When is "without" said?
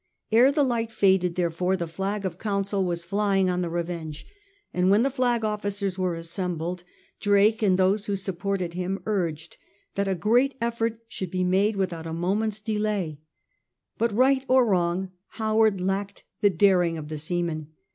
11.75-12.07